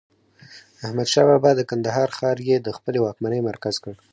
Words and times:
احمدشاه 0.85 1.25
بابا 1.29 1.51
د 1.55 1.61
کندهار 1.69 2.09
ښار 2.17 2.37
يي 2.47 2.57
د 2.61 2.69
خپلې 2.77 2.99
واکمنۍ 3.01 3.39
مرکز 3.49 3.75
کړ. 3.83 3.93